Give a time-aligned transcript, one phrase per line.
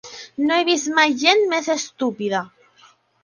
[0.45, 2.41] No he vist mai gent més estúpida!